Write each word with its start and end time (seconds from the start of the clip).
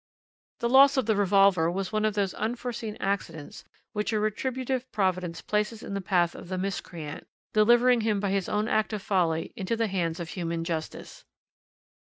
"The 0.61 0.69
loss 0.69 0.97
of 0.97 1.05
the 1.05 1.15
revolver 1.15 1.69
was 1.69 1.91
one 1.91 2.05
of 2.05 2.15
those 2.15 2.33
unforeseen 2.33 2.97
accidents 2.99 3.65
which 3.93 4.11
a 4.11 4.19
retributive 4.19 4.91
Providence 4.91 5.41
places 5.43 5.83
in 5.83 5.93
the 5.93 6.01
path 6.01 6.33
of 6.33 6.49
the 6.49 6.57
miscreant, 6.57 7.27
delivering 7.53 8.01
him 8.01 8.19
by 8.19 8.31
his 8.31 8.49
own 8.49 8.67
act 8.67 8.93
of 8.93 9.03
folly 9.03 9.53
into 9.55 9.75
the 9.75 9.85
hands 9.85 10.19
of 10.19 10.29
human 10.29 10.63
justice. 10.63 11.23